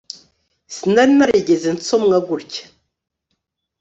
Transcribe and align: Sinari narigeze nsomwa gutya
Sinari 0.75 1.13
narigeze 1.17 1.67
nsomwa 1.77 2.17
gutya 2.27 2.63